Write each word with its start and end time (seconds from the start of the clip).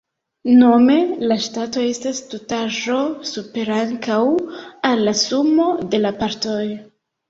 Nome, 0.61 0.95
la 1.31 1.37
Ŝtato 1.47 1.83
estas 1.91 2.23
tutaĵo 2.33 2.97
supera 3.35 3.79
ankaŭ 3.85 4.21
al 4.93 5.09
la 5.09 5.19
sumo 5.25 5.73
de 5.97 6.05
la 6.07 6.19
partoj. 6.27 6.63